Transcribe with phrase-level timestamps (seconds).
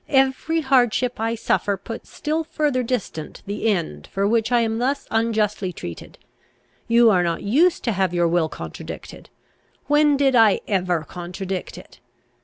[0.09, 5.07] Every hardship I suffer puts still further distant the end for which I am thus
[5.11, 6.17] unjustly treated.
[6.87, 9.29] You are not used to have your will contradicted!
[9.85, 11.99] When did I ever contradict it?